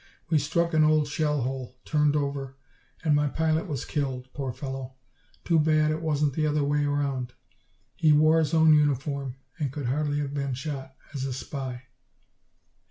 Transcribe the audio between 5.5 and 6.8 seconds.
bad it wasn't the other